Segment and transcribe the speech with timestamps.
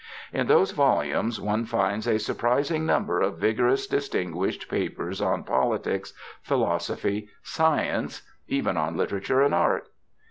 [0.33, 7.27] In those volumes one finds a surprising number of vigorous, distinguished papers on politics, philosophy,
[7.43, 9.89] science, even on literature and art.